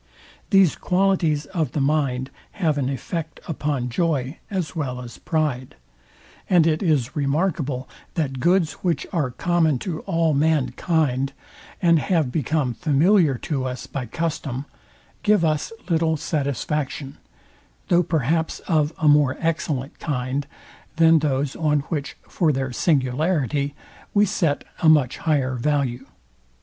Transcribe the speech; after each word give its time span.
These 0.49 0.75
qualities 0.75 1.45
of 1.45 1.73
the 1.73 1.79
mind 1.79 2.31
have 2.53 2.79
an 2.79 2.89
effect 2.89 3.39
upon 3.47 3.89
joy 3.91 4.39
as 4.49 4.75
well 4.75 4.99
as 4.99 5.19
pride; 5.19 5.75
and 6.49 6.65
it 6.65 6.81
is 6.81 7.15
remarkable, 7.15 7.87
that 8.15 8.39
goods 8.39 8.71
which 8.81 9.05
are 9.13 9.29
common 9.29 9.77
to 9.85 9.99
all 10.07 10.33
mankind, 10.33 11.33
and 11.83 11.99
have 11.99 12.31
become 12.31 12.73
familiar 12.73 13.37
to 13.43 13.65
us 13.65 13.85
by 13.85 14.07
custom, 14.07 14.65
give 15.21 15.45
us 15.45 15.71
little 15.87 16.17
satisfaction; 16.17 17.19
though 17.89 18.01
perhaps 18.01 18.57
of 18.61 18.91
a 18.97 19.07
more 19.07 19.37
excellent 19.39 19.99
kind, 19.99 20.47
than 20.95 21.19
those 21.19 21.55
on 21.55 21.81
which, 21.91 22.17
for 22.27 22.51
their 22.51 22.71
singularity, 22.71 23.75
we 24.15 24.25
set 24.25 24.63
a 24.79 24.89
much 24.89 25.19
higher 25.19 25.53
value. 25.53 26.07